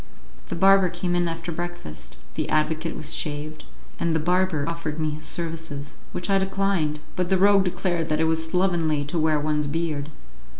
The 0.49 0.55
barber 0.55 0.89
came 0.89 1.15
in 1.15 1.27
after 1.27 1.51
breakfast; 1.51 2.17
the 2.33 2.49
advocate 2.49 2.95
was 2.97 3.13
shaved, 3.13 3.65
and 3.99 4.15
the 4.15 4.19
barber 4.19 4.67
offered 4.67 4.99
me 4.99 5.11
his 5.11 5.25
services, 5.25 5.93
which 6.11 6.27
I 6.27 6.39
declined, 6.39 7.01
but 7.15 7.29
the 7.29 7.37
rogue 7.37 7.65
declared 7.65 8.09
that 8.09 8.19
it 8.19 8.23
was 8.23 8.43
slovenly 8.43 9.05
to 9.05 9.19
wear 9.19 9.39
one's 9.39 9.67
beard. 9.67 10.09